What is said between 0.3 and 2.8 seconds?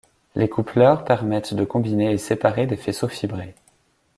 Les coupleurs permettent de combiner et séparer des